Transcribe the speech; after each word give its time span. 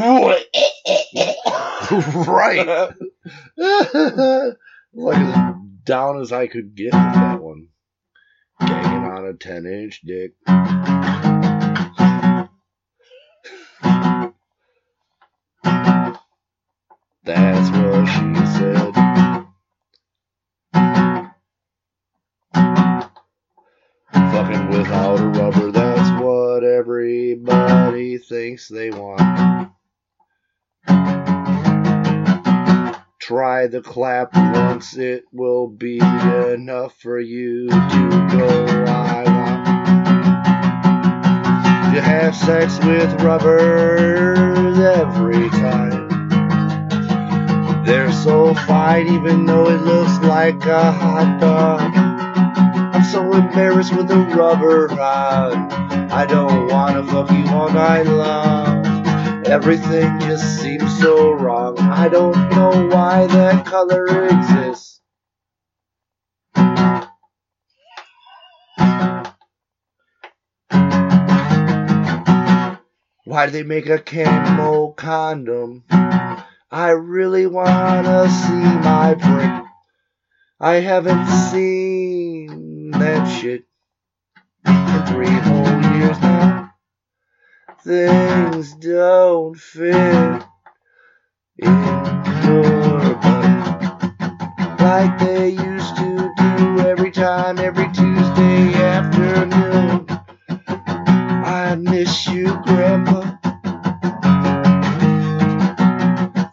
right. 2.26 2.66
like 4.94 5.18
as 5.18 5.54
down 5.84 6.22
as 6.22 6.32
I 6.32 6.46
could 6.46 6.74
get 6.74 6.86
with 6.86 6.92
that 6.92 7.42
one. 7.42 7.68
Ganging 8.60 9.04
on 9.04 9.26
a 9.26 9.34
10 9.34 9.66
inch 9.66 10.00
dick. 10.00 10.32
That's 17.24 17.70
what 17.70 18.06
she 18.06 18.34
said. 18.56 18.94
Fucking 24.32 24.70
without 24.70 25.20
a 25.20 25.26
rubber, 25.26 25.70
that's 25.70 26.22
what 26.22 26.64
everybody 26.64 28.16
thinks 28.16 28.68
they 28.68 28.90
want. 28.90 29.70
Try 33.30 33.68
the 33.68 33.80
clap 33.80 34.34
once, 34.34 34.96
it 34.96 35.24
will 35.32 35.68
be 35.68 36.00
enough 36.00 36.96
for 36.98 37.20
you 37.20 37.68
to 37.68 37.76
go. 38.32 38.48
I 38.88 39.22
want 39.24 39.64
to 41.94 42.00
have 42.02 42.34
sex 42.34 42.76
with 42.84 43.22
rubbers 43.22 44.80
every 44.80 45.48
time. 45.50 46.08
They're 47.84 48.10
so 48.10 48.52
fine, 48.52 49.06
even 49.06 49.46
though 49.46 49.68
it 49.68 49.80
looks 49.82 50.18
like 50.24 50.66
a 50.66 50.90
hot 50.90 51.38
dog. 51.40 51.92
I'm 52.96 53.04
so 53.04 53.32
embarrassed 53.32 53.94
with 53.96 54.08
the 54.08 54.18
rubber 54.36 54.90
on. 54.90 55.70
I 56.10 56.26
don't 56.26 56.66
wanna 56.66 57.04
fuck 57.06 57.30
you 57.30 57.46
all 57.46 57.70
night 57.70 58.08
long. 58.08 58.59
Everything 59.50 60.20
just 60.20 60.62
seems 60.62 60.96
so 61.00 61.32
wrong. 61.32 61.76
I 61.76 62.08
don't 62.08 62.38
know 62.50 62.86
why 62.86 63.26
that 63.26 63.66
color 63.66 64.26
exists. 64.26 65.00
Why 73.24 73.46
do 73.46 73.50
they 73.50 73.64
make 73.64 73.88
a 73.88 73.98
camo 73.98 74.92
condom? 74.92 75.82
I 76.70 76.90
really 76.90 77.48
wanna 77.48 78.28
see 78.28 78.78
my 78.84 79.16
prick. 79.18 79.64
I 80.60 80.74
haven't 80.74 81.26
seen 81.26 82.92
that 82.92 83.26
shit 83.26 83.64
in 84.64 85.06
three 85.06 85.26
whole 85.26 85.96
years 85.96 86.20
now. 86.20 86.69
Things 87.82 88.74
don't 88.74 89.56
fit 89.56 90.44
in 91.56 91.72
your 92.44 93.14
butt 93.14 94.80
like 94.80 95.18
they 95.18 95.48
used 95.48 95.96
to 95.96 96.30
do 96.36 96.80
every 96.80 97.10
time, 97.10 97.58
every 97.58 97.86
Tuesday 97.92 98.74
afternoon. 98.74 100.06
I 101.42 101.74
miss 101.76 102.26
you, 102.28 102.48
Grandpa. 102.66 103.38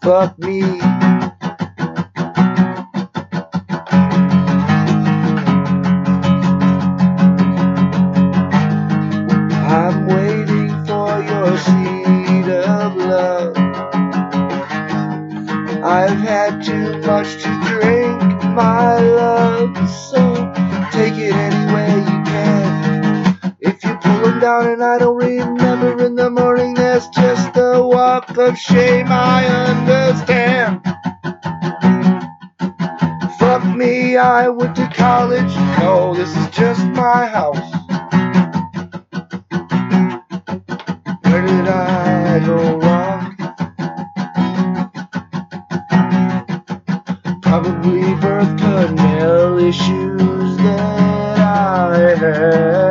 Fuck 0.02 0.39
me. 0.39 0.97
I've 15.88 16.19
had 16.19 16.66
too 16.66 16.97
much 17.07 17.41
to 17.43 17.61
drink, 17.66 18.21
my 18.53 18.99
love, 18.99 19.89
so 19.89 20.19
take 20.91 21.13
it 21.13 21.34
any 21.34 21.73
way 21.73 21.95
you 22.00 22.23
can. 22.25 23.56
If 23.62 23.81
you 23.85 23.95
pull 23.95 24.19
them 24.19 24.41
down 24.41 24.67
and 24.67 24.84
I 24.84 24.97
don't 25.00 25.16
remember 25.16 26.06
in 26.06 26.16
the 26.16 26.29
morning, 26.29 26.73
that's 26.73 27.07
just 27.07 27.56
a 27.56 27.81
walk 27.81 28.38
of 28.38 28.57
shame, 28.57 29.07
I 29.09 29.45
understand. 29.47 30.81
Fuck 33.39 33.63
me, 33.73 34.17
I 34.17 34.50
went 34.50 34.75
to 34.75 34.91
college, 34.94 35.56
no, 35.79 36.13
this 36.13 36.35
is 36.35 36.50
just 36.50 36.85
my 36.88 37.28
house. 37.28 37.87
Probably 47.88 48.16
birth 48.16 48.58
canal 48.58 49.58
issues 49.59 50.58
that 50.58 51.40
I 51.40 52.16
have. 52.18 52.87